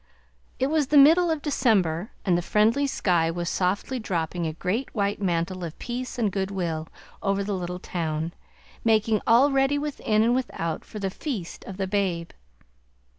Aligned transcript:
It 0.57 0.71
was 0.71 0.87
the 0.87 0.97
middle 0.97 1.29
of 1.29 1.43
December 1.43 2.09
and 2.25 2.35
the 2.35 2.41
friendly 2.41 2.87
sky 2.87 3.29
was 3.29 3.49
softly 3.49 3.99
dropping 3.99 4.47
a 4.47 4.53
great 4.53 4.95
white 4.95 5.21
mantle 5.21 5.63
of 5.63 5.77
peace 5.77 6.17
and 6.17 6.31
good 6.31 6.49
will 6.49 6.87
over 7.21 7.43
the 7.43 7.53
little 7.55 7.77
town, 7.77 8.33
making 8.83 9.21
all 9.27 9.51
ready 9.51 9.77
within 9.77 10.23
and 10.23 10.33
without 10.33 10.83
for 10.83 10.97
the 10.97 11.11
Feast 11.11 11.63
o' 11.67 11.71
the 11.73 11.85
Babe. 11.85 12.31